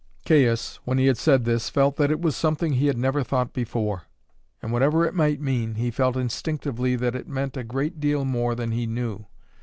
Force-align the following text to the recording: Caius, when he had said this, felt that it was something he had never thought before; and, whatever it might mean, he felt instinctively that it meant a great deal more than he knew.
Caius, 0.25 0.79
when 0.83 0.97
he 0.97 1.05
had 1.05 1.17
said 1.19 1.45
this, 1.45 1.69
felt 1.69 1.95
that 1.97 2.09
it 2.09 2.19
was 2.19 2.35
something 2.35 2.73
he 2.73 2.87
had 2.87 2.97
never 2.97 3.21
thought 3.23 3.53
before; 3.53 4.07
and, 4.59 4.71
whatever 4.71 5.05
it 5.05 5.13
might 5.13 5.39
mean, 5.39 5.75
he 5.75 5.91
felt 5.91 6.17
instinctively 6.17 6.95
that 6.95 7.13
it 7.13 7.27
meant 7.27 7.55
a 7.55 7.63
great 7.63 7.99
deal 7.99 8.25
more 8.25 8.55
than 8.55 8.71
he 8.71 8.87
knew. 8.87 9.27